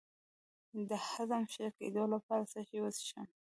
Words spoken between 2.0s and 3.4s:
لپاره څه شی وڅښم؟